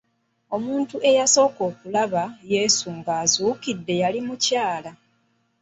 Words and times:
Omuntu 0.55 0.95
eyasooka 1.09 1.61
okulaba 1.69 2.23
Yesu 2.53 2.87
nga 2.97 3.11
azuukidde 3.23 3.93
yali 4.01 4.19
mukyala. 4.27 4.91